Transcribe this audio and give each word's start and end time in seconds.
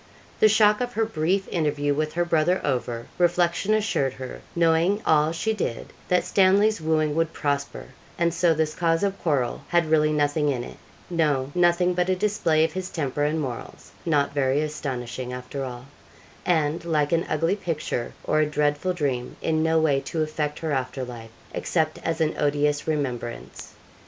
The 0.39 0.49
shock 0.49 0.81
of 0.81 0.93
her 0.93 1.05
brief 1.05 1.47
interview 1.49 1.93
with 1.93 2.13
her 2.13 2.25
brother 2.25 2.59
over, 2.63 3.05
reflection 3.19 3.75
assured 3.75 4.13
her, 4.13 4.41
knowing 4.55 4.99
all 5.05 5.31
she 5.31 5.53
did, 5.53 5.93
that 6.07 6.23
Stanley's 6.25 6.81
wooing 6.81 7.13
would 7.15 7.33
prosper, 7.33 7.85
and 8.17 8.33
so 8.33 8.55
this 8.55 8.73
cause 8.73 9.03
of 9.03 9.21
quarrel 9.21 9.61
had 9.67 9.91
really 9.91 10.11
nothing 10.11 10.49
in 10.49 10.63
it; 10.63 10.77
no, 11.11 11.51
nothing 11.53 11.93
but 11.93 12.09
a 12.09 12.15
display 12.15 12.63
of 12.63 12.73
his 12.73 12.89
temper 12.89 13.23
and 13.25 13.39
morals 13.39 13.91
not 14.03 14.33
very 14.33 14.61
astonishing, 14.63 15.31
after 15.31 15.63
all 15.63 15.85
and, 16.47 16.83
like 16.83 17.11
an 17.11 17.27
ugly 17.29 17.55
picture 17.55 18.13
or 18.23 18.39
a 18.39 18.45
dreadful 18.47 18.93
dream, 18.93 19.35
in 19.39 19.61
no 19.61 19.77
way 19.77 19.99
to 20.01 20.23
affect 20.23 20.57
her 20.57 20.71
after 20.71 21.03
life, 21.03 21.29
except 21.53 21.99
as 21.99 22.19
an 22.19 22.33
odious 22.39 22.87
remembrance. 22.87 23.75